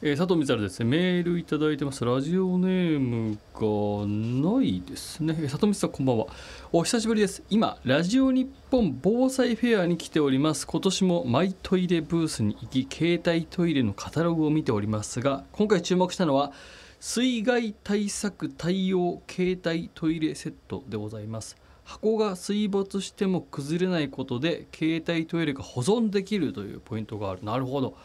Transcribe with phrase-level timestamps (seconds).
[0.00, 0.86] えー、佐藤光ですね。
[0.88, 2.04] メールいただいてます。
[2.04, 6.26] ラジオネームがないですね、佐藤光さんこんばんは。
[6.70, 7.42] お久しぶりです。
[7.50, 10.68] 今ラジオ日本防災フェアに来ております。
[10.68, 16.52] 今年もマイトイレブースに行き携帯トイレのカタログを見ておりますが今回注目したのは
[17.00, 21.56] 水害対策対応携帯トイレセットでございます。
[21.82, 27.42] 箱が水没しても崩れないことで携帯トイレが保存できるというポイントがある。
[27.42, 27.96] なるほど。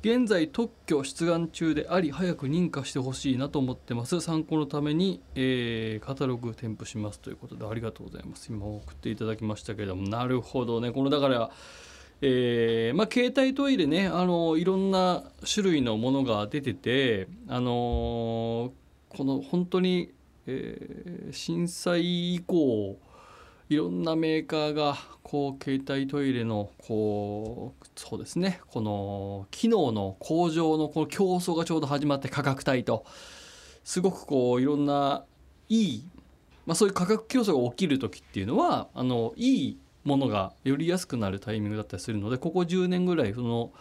[0.00, 4.20] 現在特許出願中であり早く認可してほしいなと思ってます。
[4.20, 7.18] 参考のために、えー、カタログ添付します。
[7.18, 8.46] ということでありがとうございます。
[8.48, 10.08] 今送っていただきましたけれども。
[10.08, 10.92] なるほどね。
[10.92, 11.50] このだから
[12.20, 14.08] えー、まあ、携帯トイレね。
[14.08, 18.72] あのいろんな種類のものが出ててあの
[19.08, 20.12] この本当に、
[20.46, 22.98] えー、震災以降
[23.68, 28.60] いろんなメーカーがこう携帯トイレのこうそうですね。
[28.68, 33.04] この機能の向上のこの競争がちょうど始まって価格帯と。
[33.84, 35.24] すごくこういろんな
[35.68, 36.04] いい、
[36.66, 43.72] まあ、そういう価格競争が起きる時っていうのはあのいいものがより安くなるタイミングだったりするのでここ10年ぐらいその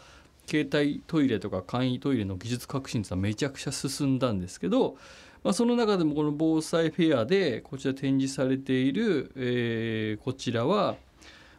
[0.49, 4.95] 携帯トイレとか簡易トイレの技術革新っていうのはめちゃくちゃ進んだんですけど
[5.47, 10.97] まあ、その中でもこの防災フェアでこちら展示されている、えー、こちらは、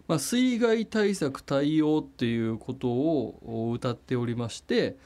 [0.06, 4.96] まあ、水害対策対応っていうことを歌っておりまして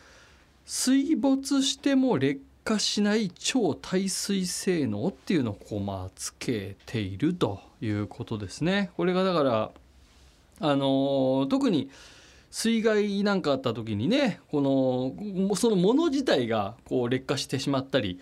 [0.64, 8.90] 水没しても劣化しない超耐水性能っていうのをこうまあつけているということですね。
[8.96, 9.70] これがだから
[10.58, 11.88] あのー、特に
[12.50, 14.60] 水害なんかあった時にねこ
[15.46, 18.18] のそのもの自体がこう劣化してしまったり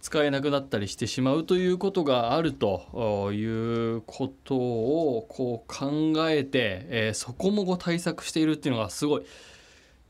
[0.00, 9.26] 使えなくなったりしてしまうということがあるということをこう考えて、えー、そこもご対策しているっていうのがすごい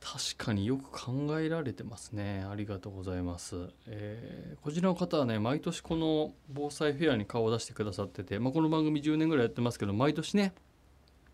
[0.00, 2.46] 確かによく考えられてますね。
[2.48, 10.52] ありがとうございます、えー、こちらの方はね毎年この防災フェアに顔を出してくださってて、まあ、この番組10年ぐらいやってますけど毎年ね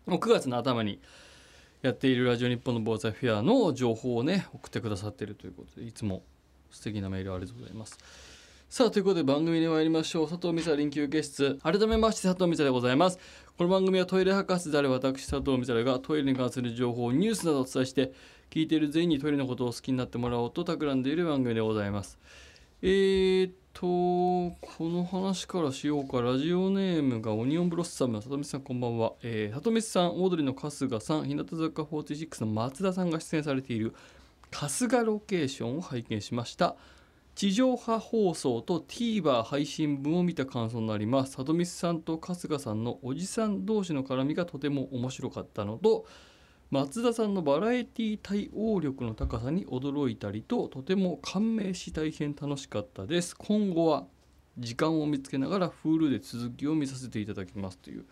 [0.05, 0.99] もう9月の頭に
[1.81, 6.23] やっているラジオ日本の防災フェアの情報をね送ってくださってるということでいつも
[6.71, 8.34] 素敵なメールありがとうございます。
[8.75, 10.27] さあということで番組に参りましょう。
[10.29, 11.57] 佐藤美沙臨休憩室。
[11.63, 13.17] 改めまして佐藤美沙でございます。
[13.57, 18.11] この番組はトイレ博士である私佐藤美沙がトイレに関する情報ニュースなどお伝えして
[18.49, 22.19] 聞いている全員にトイレのことを好きになってもらおうと企んでいる番組でございます。
[22.81, 24.53] えーとこ
[24.89, 26.21] の話からしようか。
[26.21, 28.21] ラジオネームがオニオンブロッサム。
[28.21, 33.95] 里見さんこんばんは、えー、里見さんオードリーの春日さん日向坂46の松田さんが出演されている
[34.51, 36.75] 春日ロケーションを拝見しました。
[37.35, 46.05] 地上波放送と TVer 配信分を見た感想になります里見さんと春日さんのおじさん同士の絡みがとても面白かったのと
[46.71, 53.35] 松田さんのバラエティ対応力の高さに驚いたりととても感銘し大変楽しかったです。
[53.37, 54.05] 今後は
[54.57, 58.05] 時間を見つけながら Hulu で続きを見させていただきますという。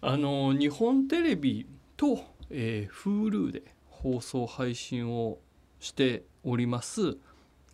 [0.00, 1.66] あの日本テレビ
[1.96, 2.20] と、
[2.50, 5.38] えー、Hulu で放送配信を
[5.80, 7.18] しております。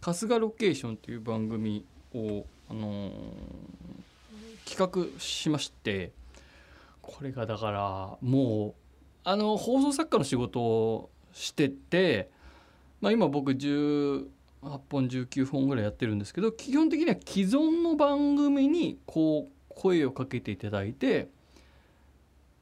[0.05, 3.13] 春日ロケーションという番組を、あのー、
[4.69, 6.11] 企画しまして
[7.01, 8.75] これがだからもう
[9.23, 12.31] あの放送作家の仕事をしてて、
[13.01, 14.27] まあ、今僕18
[14.91, 21.29] 本19本ぐらいやってるんですけど基本的には既存の番組にこう声をかけていただいて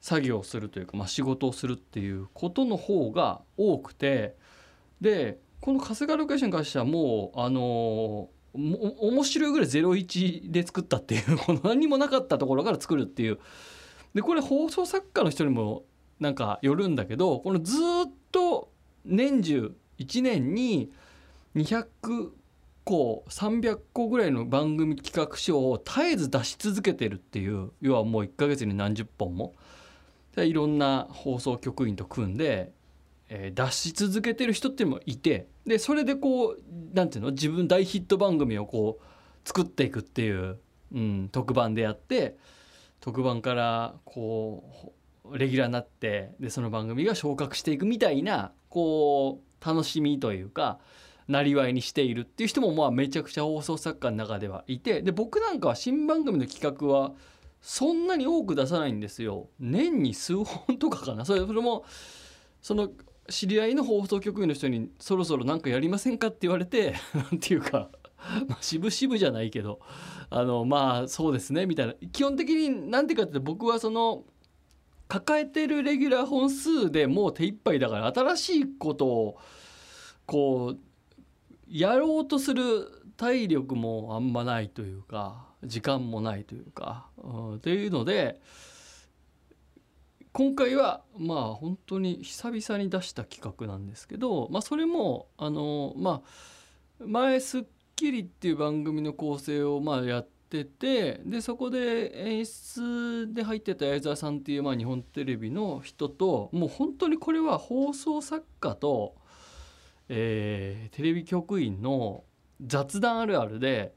[0.03, 4.35] 作業をするというか、まあ、仕事をするっていうことの方が多くて
[5.01, 13.39] でこの春日ロケーションに関してはもうあのー、面白いぐらい01で作ったっていうこの何もなかったところから作るっていう。
[14.15, 15.85] でこれ放送作家の人にも
[16.19, 18.73] なんかよるんだけどこのずっと
[19.05, 20.91] 年中1年に
[21.55, 21.87] 200
[22.85, 29.55] 個300個ぐらいの番組企画書を絶えず出し続けてるっていう要はもう1ヶ月に何十本も。
[30.37, 32.73] いろんな放送局員と組んで
[33.33, 40.59] えー、出し続けてる人っていうのもいてでそれでこうなんていうの自分大ヒット番組をこう作っていくっていう、
[40.93, 42.37] うん、特番でやって
[43.01, 44.93] 特番からこ
[45.25, 50.81] うレギュラーになってでその番組が昇格していくみたいなこう楽しみというか
[51.29, 57.13] なりわいにしているっていう人もまあめちゃくちゃ放送作家の中ではいてで僕なんかは新番組の企画は
[57.63, 59.49] そんなに多く出さないんですよ。
[59.61, 61.27] 年に数本とかかな。
[61.27, 61.85] それそれも
[62.63, 62.91] その
[63.31, 66.29] 知り合いの放送局員の人にそろそろ何かやりませんか？
[66.29, 66.95] って言われて
[67.31, 67.91] 何ていうか
[68.49, 69.81] まあ渋々じゃないけど
[70.29, 71.95] あのまあそうですねみたいな。
[72.13, 74.25] 基本的に何ていうかって僕はその
[75.09, 79.39] 抱えてるレギュラー本数でもう手一杯だから新しいことを
[80.27, 80.79] こう
[81.69, 82.87] やろうとする
[83.17, 88.41] 体力もあんまないというか時間もないというか、うん、っていうので
[90.33, 96.23] 今回はまあ本当に久々に出した企画なんですけど、まあ、それもあのま
[97.01, 97.67] あ前『スッ
[97.97, 109.17] キリ』っていう番組の構成をまあやっててでそこで演出で入ってた矢沢さんっていうまあ日本テレビの人ともう本当にこれは放送作家と、
[110.09, 112.23] えー、テレビ局員の
[112.65, 113.95] 雑談あるあるで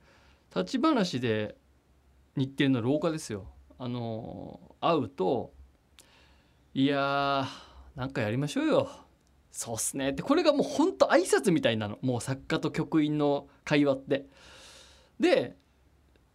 [0.55, 1.55] 立ち話で
[2.35, 3.45] 日テレの廊下ですよ。
[3.77, 5.51] あの会うと
[6.75, 8.89] いやーなんかやりましょうよ。
[9.51, 10.09] そうっすね。
[10.09, 11.99] ってこれがもうほんと挨拶みたいなの。
[12.01, 14.25] もう作家と局員の会話って。
[15.19, 15.55] で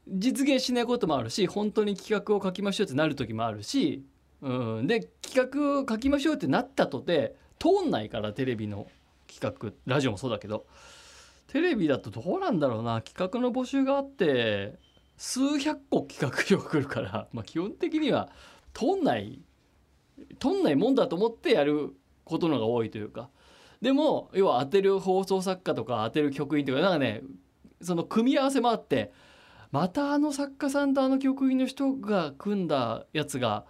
[0.07, 4.07] 実現しないこともあるし本当に企画を書きましょうってなる時もあるし、
[4.41, 8.87] うん、で企画を書きましょうってなったとて通んないからテレビの
[9.27, 10.67] 企画ラジオもそうだけど
[11.49, 13.03] テレビだとどうなんだろうな。
[13.03, 14.79] 企画の募集があって
[15.17, 18.31] 数百個企画書来るから、まあ、基本的には
[18.73, 19.41] 通んない
[20.39, 21.95] とんないもんだと思ってやる
[22.25, 23.29] ことのが多いというか。
[23.81, 27.23] でも要は当てる放送作家とか当てる局員とかなんかね
[27.81, 29.13] その組み合わせもあって
[29.71, 33.67] またあの作家さんとあの局員の人が組んだやつが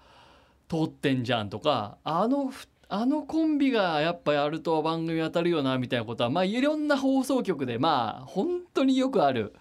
[0.68, 2.50] 通ってんじゃんとかあの
[2.88, 9.54] あのコンビがやっぱやると番組当たるよなみたいなことはまあいろんな放送局でまあ本当によくある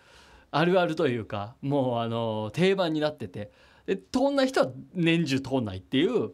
[0.50, 3.52] あるあるというかもうあの定番になってて。
[3.88, 6.32] で通んない人は年中通んないっていう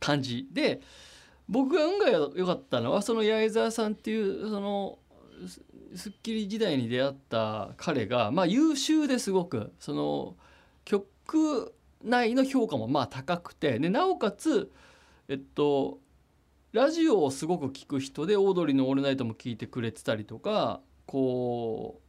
[0.00, 0.80] 感じで
[1.48, 4.98] 僕が運が良かったのはその八重沢さんっていうその
[5.94, 9.72] 『スッキリ』時代に出会った彼がまあ優秀ですごく。
[9.78, 10.36] その
[10.84, 13.78] 曲内の評価もまあ高くて。
[13.78, 14.70] でなおかつ
[15.28, 16.00] えっと
[16.72, 22.00] ラジオをすごく聞く人でオードリーの「オールナイト」も聞いてくれてたりとかこ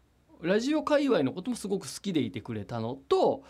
[0.41, 3.43] うラジオ界隈のこともすごく好きでいてくれたのと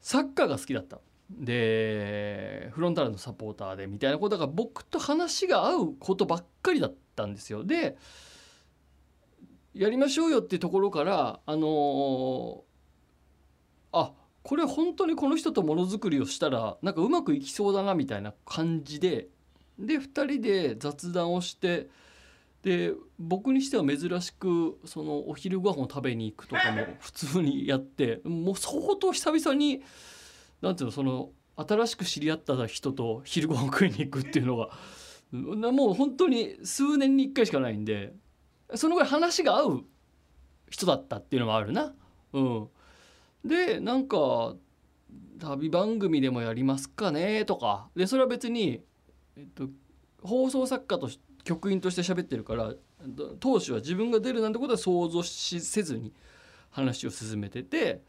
[0.00, 1.00] サッカーが好きだった。
[1.30, 7.64] でフロンターレのサポーターでみたいなことが僕と話が合うことばっかりだったんですよ。
[7.64, 7.96] で
[9.74, 12.60] やりましょうよってところからあのー、
[13.92, 14.12] あ
[14.42, 19.28] これ本当にこの人とものづくりをしたらなんかうまくいきそうだなみたいな感じで
[19.78, 21.88] で2人で雑談をして
[22.62, 29.82] で僕にしては珍しくそのお昼ご飯を食べに行くとかも普通にやってもう相当久々に。
[30.62, 34.70] なんていうのその新しく知り合った人と昼ご飯食いに行くっていうのが
[35.32, 38.14] もう本当に数年に1回しかないんで
[38.74, 39.84] そのぐらい話が合う
[40.70, 41.94] 人だったっていうのもあるな。
[42.32, 42.68] うん、
[43.44, 44.54] でなんか
[45.38, 47.88] 旅番組でもやりますかねとか。
[47.94, 48.82] でそれは別に、
[49.36, 49.68] えっと、
[50.22, 51.08] 放送作家と
[51.44, 52.74] 局員として喋ってるから
[53.38, 56.12] 当初は自分が出るなんてことは想像しせずに
[56.70, 58.02] 話を進めてて。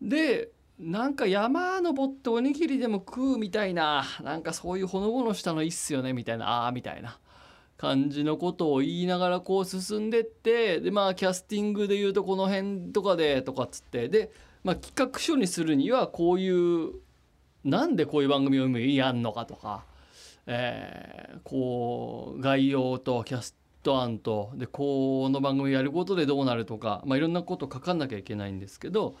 [0.00, 0.50] で
[0.82, 7.18] なんか山登っておにぎりでも食うみたいななんかそういうほのぼのしたのいいっすよねみたいなああみたいな
[7.76, 14.32] 感じのことを言いながらこう進んでってでまあキャスティングで言うとこの辺とかでとかっつってで、
[14.64, 16.94] まあ、企画書にするにはこういう
[17.64, 19.84] なんでこういう番組をやんのかとか、
[20.46, 29.16] えー、こう概要とキャスト案とでこの番組やることでどうなるとか、まあ、いろんなこと書かなきゃいけないんですけど。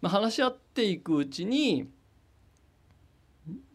[0.00, 1.88] まあ、話し合っていくうちに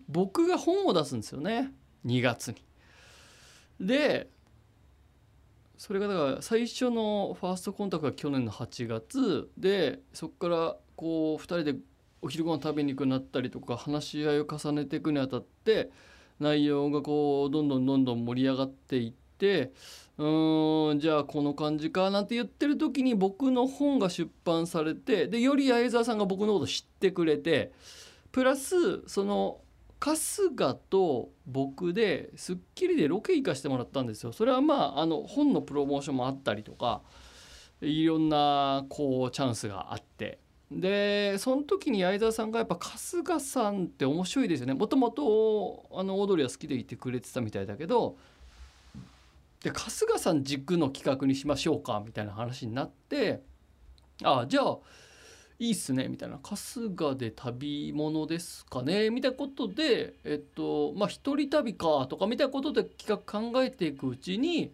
[0.07, 1.71] 僕が本を出すんですよね
[2.05, 2.55] 2月に。
[3.79, 4.29] で
[5.77, 11.75] それがだから最初のファーストコンタクトが去年の8月でそこからこう2人で
[12.21, 15.89] お昼ご飯食べに行くなったりとか話し合いを重ねていくにあたって
[16.39, 19.20] 内容がこうどんどんどんどん盛り上がっていって
[20.17, 27.71] うーんじゃあこの感じかなんて言ってる時に僕の本が出版されてでより相沢さんが僕のこと知ってくれて
[28.31, 29.59] プラスその
[29.99, 34.31] 春日と僕で『スッキリ』でロケ行かしてもらったんですよ。
[34.31, 37.03] それはまああの本のプロモーションもあったりとか
[37.81, 40.39] いろんなこうチャンスがあって
[40.71, 48.17] でその時に相沢さんがやっぱ春日さんって面白いですよねもともとあの踊りは好きでいてくれてたみたいだけど
[49.63, 53.41] で春日さん軸の企画にしましょうかみたいな話になって
[54.23, 54.77] ああじゃあ
[55.59, 56.39] いいっすねみたいな。
[56.41, 63.17] 春日で旅物ですかねみたいなことでえっとまあ一人旅かとかみたいなことで企画
[63.51, 64.73] 考えていくうちに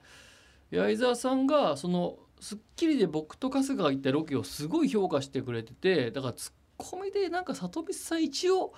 [0.72, 8.74] 八重沢さんがその『スッキリ』で僕と春日が行ったロケをすごい評価してくれててだからツッコミでなんか里見さん一応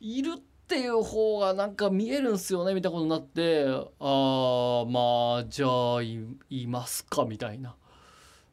[0.00, 3.66] いるってっていう方がなんか見えるんすよねみたいなことになって。
[3.66, 7.76] ああまあじゃあいますかみたいな。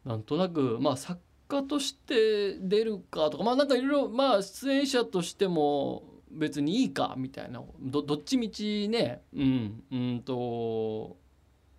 [0.04, 7.64] なんとなくまあ作家として出るかとかまあなんかいろいろまあ出演者としても別にいいかみたいな。
[7.80, 11.16] どどっちみちねうんうんと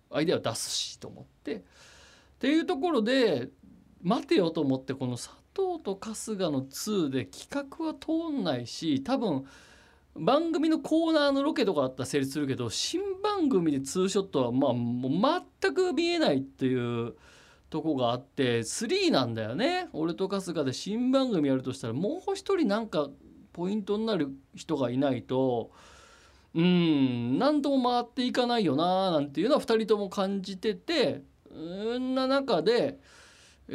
[0.09, 1.57] アイデアを出すしと思って。
[1.57, 1.61] っ
[2.39, 3.49] ていうところで
[4.01, 9.45] 待てよと思ってこの佐藤と春日の2で企画は通んないし多分
[10.15, 17.15] 番組のコーナーのロケとかだったら成立するけど新番組でツーショットはまあもう全く見えないっていう
[17.69, 19.87] とこがあって3なんだよね。
[19.93, 23.09] 俺と春日で新番組やるとしたらもう一人なんか
[23.53, 25.71] ポイントになる人がいないと
[26.53, 32.99] うん何度も回っていかないよななんていうのは2人とも感じててそんな中で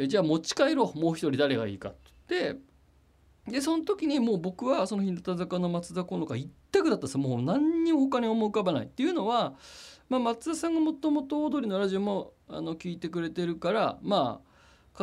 [0.07, 0.99] じゃあ持ち帰ろう。
[0.99, 2.59] もう一人誰がいいかって言って
[3.47, 9.53] でその時にもう僕はその日向坂の松田好花一択だったんですもう何にも他に思い浮かばないっていうのは、
[10.09, 14.47] まあ、松田さんがもともとオードリーのラジオもあの聞いてくれてるからまあ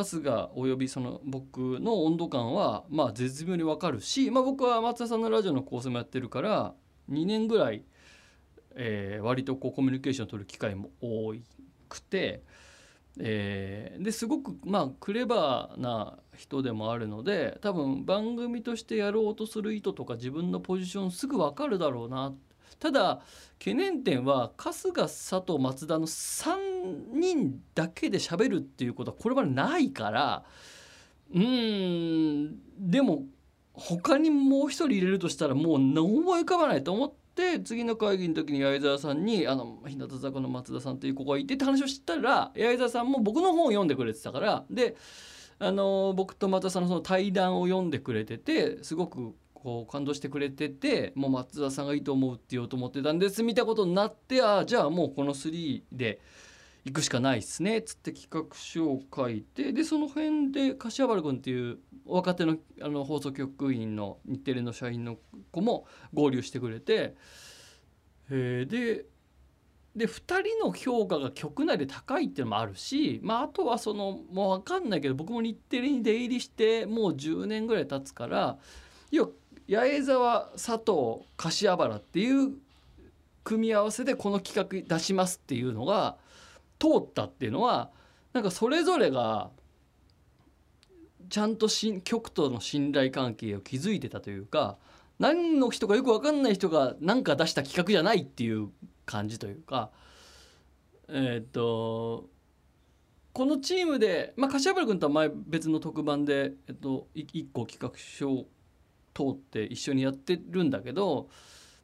[0.02, 6.74] 春日およびその僕の温度感はまあ絶妙にわかるし、まあ、僕は松田さんのラジオの構成もやってるから
[7.10, 7.82] 2年ぐらい、
[8.74, 11.32] えー、割とこうコミュニケーションを取る機会も多
[11.88, 12.42] くて。
[13.21, 22.35] えー、ですごくまあクレバーな人でもあるので多分番組としてやろうとする意図とか自分のポジションすぐ分かるだろうな
[22.80, 23.21] ただ
[23.59, 30.44] 懸念点は春日佐藤松田の3人だけで喋るっていうことはこれまでないから
[31.33, 33.25] うんでも
[33.73, 37.23] 他にもう一人入れるとしたらもう思い浮かばないと思って。
[37.34, 44.96] って次の会議の時に八重沢さんにあの日向坂の松田さんという子がいてって話をしたら八重沢さんも僕の本を読んでくれてたからで
[45.58, 56.20] あの僕と松田さんのその対談を読んでくれててすごくこう感動してくれててもう松田さんがいいと思うって言おうと思ってたんです見たことになってああじゃあもうこの3で。
[56.84, 65.16] 行くしかないっすねっつって企画書を書いてでその辺で柏原君っていう若手のあの放送局員の日テレの社員の
[65.50, 67.14] 子も合流してくれて、
[68.30, 69.06] えー、で
[69.96, 78.58] で2人の評価が局内で高いっていうのもあるし、まあ、あとはそのもう分かんないけど僕も日テレに出入りしてもう10年ぐらい経つから
[79.10, 79.30] 要は
[79.70, 82.54] 八重沢佐藤柏原っていう
[83.44, 86.16] 組み合わせでこの企画出しますっていうのが
[86.84, 87.90] 通ったっていうのは
[88.34, 89.50] なんかそれぞれが
[91.30, 94.76] ちゃんとし局との信頼関係を築いてたというか
[95.18, 98.68] 何の人かよく分かんない人が何か出した企画じゃないっていう
[99.06, 99.90] 感じというか
[101.08, 102.28] えっ、と
[103.32, 108.46] このチームで、まあ、柏原君とは前別の特番で、えっと、1個企画書を
[109.14, 111.28] 通って一緒にやってるんだけど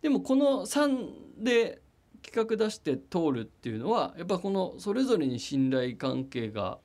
[0.02, 1.80] でもこの3で
[2.22, 6.78] 企画出して通るっていうのはやっぱこのそれぞれに信頼関係が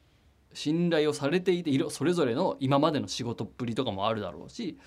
[0.53, 4.77] 信頼をされていてそれぞれの今までの仕事っぷりとかもあるだろうし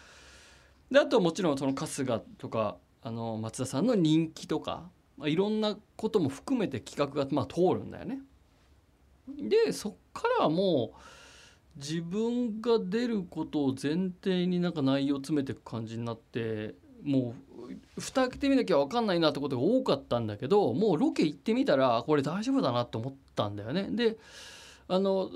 [0.91, 8.19] であとはもちろんその春日とかあの松田さんの人気とか、まあ、いろんなことも含めて企画がまあ通るんだよね。
[9.39, 17.35] でそっからはもう自分が出ることを前提になんか内容を詰めていく感じになっても
[17.97, 23.89] う蓋開けてみなきゃ分かんないなってことが多かったんだけどもうロケ行ってみたらこれ大丈夫だなって思ったんだよね。
[23.91, 24.17] で
[24.91, 25.31] あの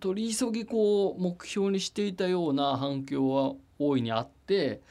[0.00, 4.82] 取り急ぎこう目標にしていたような反響は大いにあって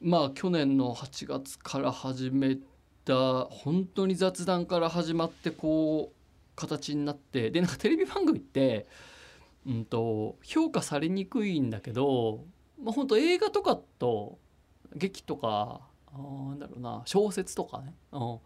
[0.00, 2.58] まあ去年の8月から始め
[3.06, 6.16] た本当に雑談から始まってこう
[6.56, 8.86] 形になってでなんかテレビ番組って、
[9.66, 12.44] うんと、評価されにくいんだけど、
[12.82, 14.38] まあ、本当映画とかと
[14.94, 15.80] 劇とか
[16.12, 18.40] なんだろうな小説とかね、うん、そ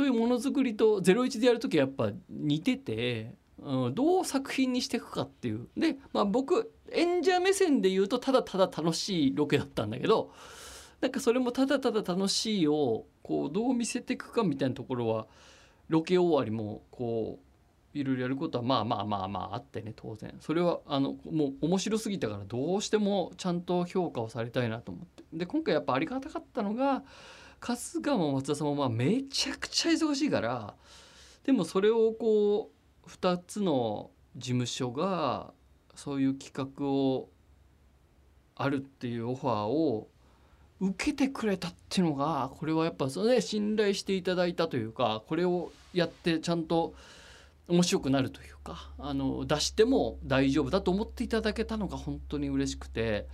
[0.00, 5.68] ういうものづくりと01でやる時はやっぱ似てて、うん、どう作品にしていくかっていう。
[5.76, 10.32] で、まあ、僕演者目線で言うとただただ楽しいロケだったんだけど
[11.00, 15.26] なんかそれもただただ楽しいをこうどう見せていくかみたいなところは
[15.88, 17.47] ロケ終わりもこう
[17.98, 20.34] いろいろやることはまあまあまあまああってね当然。
[20.40, 25.24] それはあのもう面白すぎたからどうしてもちゃんと評価をされたいなと思って。
[25.32, 27.02] で今回やっぱありがたかったのが
[27.60, 30.74] 春日も松田さんもまあめちゃくちゃ忙しいから
[31.44, 32.70] でもそれをこ
[33.04, 35.52] う2つの事務所が
[35.94, 37.28] そういう企画を
[38.54, 40.08] あるっていうオファーを
[40.80, 46.94] 受けてくれたっていうのがこれはやっぱそれで信頼していただいたというかこれをやってちゃんと
[47.68, 53.28] 面白くなるというかあの出しても大丈夫だと思っていただけたのが本当に嬉しくて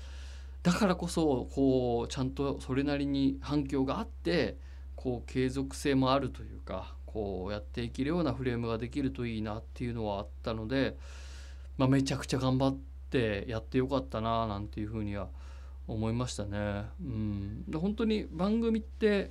[0.64, 4.56] だからこそこうちゃんとそれなりに反響があって
[4.96, 10.96] こう継続性もあるというかこうやっていけるようなフレームができるといいなっていうのはあったので、
[11.78, 12.78] まあ、めちゃくちゃ頑張っ
[13.10, 15.28] てやってよかったななんていうふうには
[15.86, 16.86] 思いましたね。
[17.00, 19.30] うん、で本当に番組って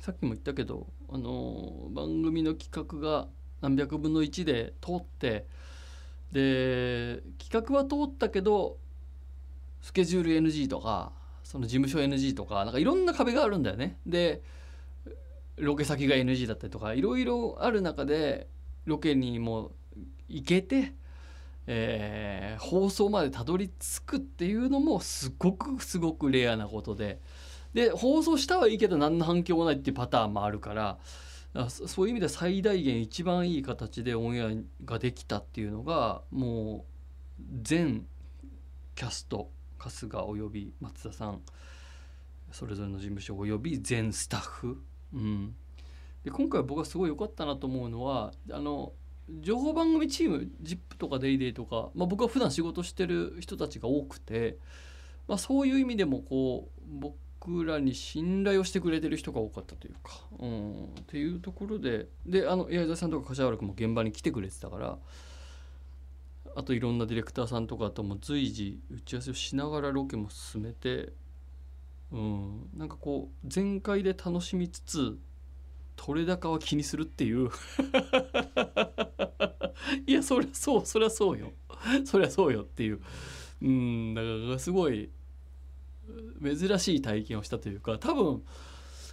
[0.00, 3.26] さっきも言ったけどあの番組の企画が
[3.60, 5.46] 何百分の1で通って
[6.32, 8.76] で企画は通ったけど
[9.80, 11.12] スケジュール NG とか
[11.42, 13.98] その事務所 NG とかなんかいろんな壁があるんだよね。
[14.06, 14.42] で
[15.56, 18.48] ロケ先が NG だったりとかいろいろある中で
[18.84, 19.72] ロケにも
[20.28, 20.92] 行けて、
[21.66, 27.18] えー、放送までたどり着くっていうのもすごくすごくレアなことで
[27.74, 30.98] で放送したはいいけど何の反響もないっていうパターンもあるから
[31.68, 34.50] そういう意味で最大限一番いい形でオンエア
[34.84, 36.84] ができたっていうのがも
[37.40, 38.06] う全
[38.94, 41.40] キャスト春日および松田さん
[42.52, 45.54] それぞれの事務所および全スタッフ、うん、
[46.24, 48.92] で今回僕はすごい良かったなと思うのはあの
[49.40, 54.56] 情報番組チーム ZIP とか DayDay とか、まあ、僕は普段仕事してる人たちが多くて、
[55.26, 57.16] まあ、そういう意味でもこう僕
[57.66, 64.98] らに信頼をしてくれてる人が多かったというか、うん、っていうところでであの八重田さんとか柏原君も現場に来てくれてたから
[66.54, 71.12] あといろんなディレクターさんとかとも随時打ち合わせをしながらロケも進めて、
[72.10, 75.18] うん、なんかこう全開で楽しみつつ
[75.96, 77.50] 取れ高は気にするっていう。
[80.06, 81.52] いやそりゃそうそりゃそうよ。
[82.04, 83.00] そりゃそうよっていう。
[83.60, 85.10] うんだからすごい
[86.42, 88.42] 珍しい体験をしたというか多分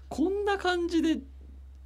[0.08, 1.20] こんな感じで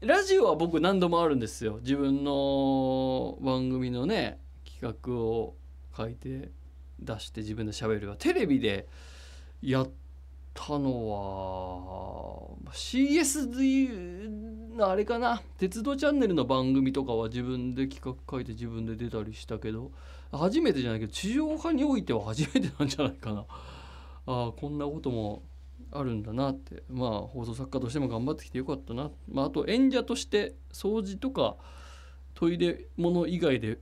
[0.02, 1.80] ラジオは僕何度もあるんですよ。
[1.82, 5.56] 自分の番組のね企画を
[5.98, 6.52] 書いて
[7.00, 8.16] 出して自分で喋るは。
[8.18, 8.88] テレビで
[9.62, 9.90] やっ
[10.54, 14.30] たのは CSD
[14.78, 15.42] のあれかな。
[15.58, 19.92] 鉄道チャンネルの番組とかは自分で企画書いて自分で出たりしたけど
[20.32, 23.46] 初めてじゃないけど地上波においては初めてなんじゃないかな。
[24.30, 25.42] ああこんなことも
[25.92, 26.84] あるんだなって。
[26.88, 31.56] まあ放送作家としても頑張ってきてよかったな、まあ、あと演者として掃除とか
[32.36, 33.80] トイレ物以外で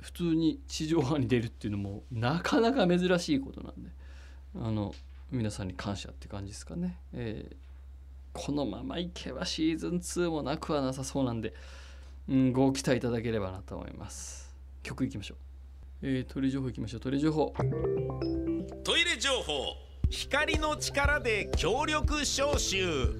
[0.00, 3.90] 普通に地上波に出るっていうのもなかなか珍しいことなんで
[4.56, 4.92] あの
[5.30, 7.56] 皆さんに感謝って感じですかね、えー、
[8.32, 11.54] このままいけばシーズン2もなくはなさそうなんで、
[12.28, 14.54] うん、ご期待いただければなと思います。
[14.82, 15.38] 曲いきましょう、
[16.02, 17.00] えー、トイレ情報いきましょう。
[17.00, 17.54] トイレ情報。
[18.84, 19.83] トイレ情報。
[20.10, 23.14] 光の力で強力消臭。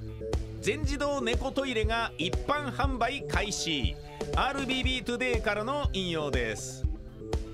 [0.61, 3.97] 全自動猫トイレが一般販売開始。
[4.35, 6.85] RBB トゥデイからの引用です。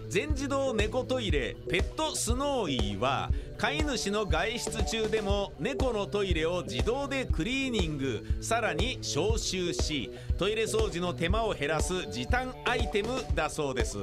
[0.08, 13.98] 全自動猫トイレペットスノーイーは飼い主の外出中でも猫のトイレを自動でクリーニングさらに消臭しトイレ掃除の手間を減らす時短アイテムだそうです。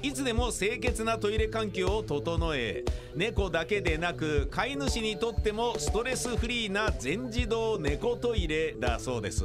[0.00, 2.84] いつでも清潔なトイレ環境を整え
[3.16, 9.44] 猫だけでなく飼い主にとってもストレスフリーな全自動猫トイレだそうです。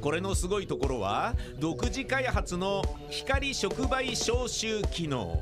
[0.00, 5.40] これのすごいところは独自開発の光触媒消臭機能。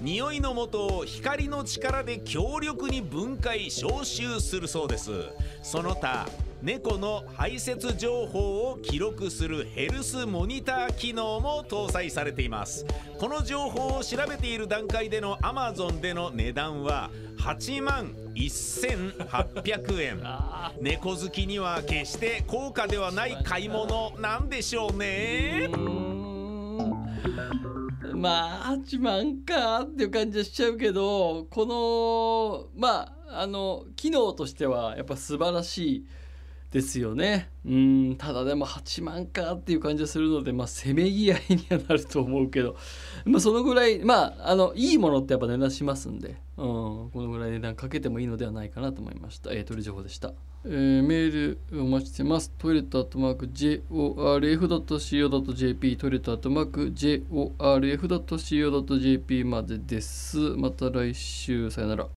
[0.00, 5.10] 匂いの元を光の力で強力に分解消臭するそうです。
[5.62, 6.26] その他
[6.62, 12.84] 猫の排泄情報を記録するヘルスモニター機能も搭載されています。
[13.18, 20.22] この情報を調べている段階での Amazon での値段は8万1800円。
[20.82, 25.70] 猫好きには決して高価ではない買い物なんでしょうね。
[28.14, 36.06] まあ8万かっていう感じはしちゃうけどこのまああの機能としてはやっぱ素晴らしい
[36.70, 37.50] ですよね。
[37.64, 42.76] うんただでも8万かっていう感じがするのでまあせめぎ合いにはなると思うけど、
[43.24, 46.64] まあ、そのぐらいまああのいいものってやっぱ値段しますんで、うん、
[47.10, 50.32] このぐらい値段かけてもいいのではないかなと思いました、えー、トイレ情報でした、
[50.64, 52.52] えー、メールお待ちしてます。
[52.56, 60.38] トイレットアットマーク JORF.CO.JP トイレットアットマーク JORF.CO.JP までです。
[60.38, 61.70] また来週。
[61.70, 62.08] さよなら。